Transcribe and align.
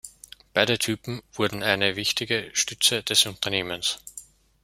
Beide 0.55 0.79
Typen 0.79 1.21
wurden 1.31 1.61
eine 1.61 1.95
wichtige 1.95 2.49
Stütze 2.53 3.03
des 3.03 3.27
Unternehmens. 3.27 3.99